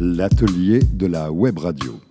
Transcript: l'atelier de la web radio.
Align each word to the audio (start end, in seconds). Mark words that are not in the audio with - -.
l'atelier 0.00 0.80
de 0.94 1.06
la 1.06 1.30
web 1.30 1.58
radio. 1.58 2.09